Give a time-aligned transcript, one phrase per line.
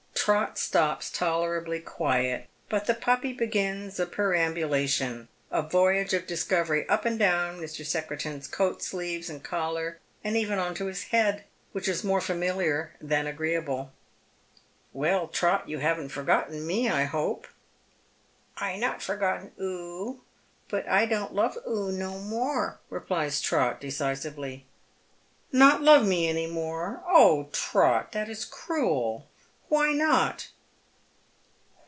[0.15, 7.05] Trot »tops tolerably quiet; but the puppy begins a perambulation— a voyage of discovery up
[7.05, 7.83] and down Mr.
[7.83, 12.93] Secretan's coat sleeves and collar, and even on to his head, which is more familiar
[13.01, 13.89] than ftgreeable."
[14.93, 17.47] Well, Trot, you haven't forgotten me, I hope?"
[18.27, 20.21] *' I not forgotten oo,
[20.69, 24.65] but I don't love oo no more," replies Trot, a'ecisively.
[25.51, 27.01] "Not love me any more?
[27.07, 29.23] Oh, Trot, that is cniel.
[29.69, 30.49] Why not?"